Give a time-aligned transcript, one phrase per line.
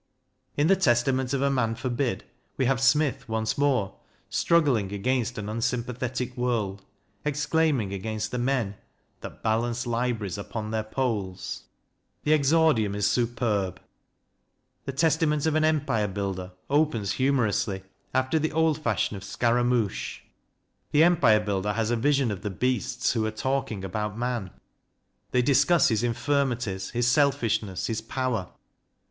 [0.57, 2.23] In the "Testament of a Man Forbid"
[2.57, 3.99] we have Smith once more,
[4.31, 6.83] struggling against an unsympathetic world,
[7.23, 8.77] exclaiming against the men
[9.19, 11.65] That balance libraries upon their polls.
[12.23, 13.79] The exordium is superb."
[14.85, 20.23] The Testament of an Empire Builder" opens humorously after the old fashion of" Scaramouch.'
[20.91, 23.85] The Empire Builder has a vision of the beasts, who 202 CRITICAL STUDIES are talking
[23.85, 24.49] about man.
[25.29, 28.49] They discuss his infirmities, his selfishness, his power.